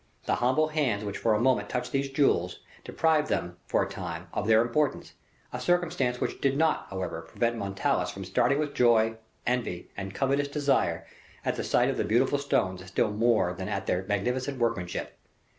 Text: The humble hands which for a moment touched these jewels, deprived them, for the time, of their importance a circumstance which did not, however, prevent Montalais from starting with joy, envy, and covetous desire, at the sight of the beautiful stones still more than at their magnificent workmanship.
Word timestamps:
The 0.25 0.37
humble 0.41 0.69
hands 0.69 1.03
which 1.05 1.19
for 1.19 1.35
a 1.35 1.39
moment 1.39 1.69
touched 1.69 1.91
these 1.91 2.09
jewels, 2.09 2.57
deprived 2.83 3.27
them, 3.29 3.57
for 3.67 3.85
the 3.85 3.91
time, 3.93 4.29
of 4.33 4.47
their 4.47 4.63
importance 4.63 5.13
a 5.53 5.59
circumstance 5.59 6.19
which 6.19 6.41
did 6.41 6.57
not, 6.57 6.87
however, 6.89 7.21
prevent 7.21 7.57
Montalais 7.57 8.09
from 8.11 8.25
starting 8.25 8.57
with 8.57 8.73
joy, 8.73 9.17
envy, 9.45 9.91
and 9.95 10.11
covetous 10.11 10.47
desire, 10.47 11.05
at 11.45 11.55
the 11.55 11.63
sight 11.63 11.89
of 11.91 11.97
the 11.97 12.03
beautiful 12.03 12.39
stones 12.39 12.83
still 12.87 13.11
more 13.11 13.53
than 13.53 13.69
at 13.69 13.85
their 13.85 14.03
magnificent 14.07 14.57
workmanship. 14.57 15.19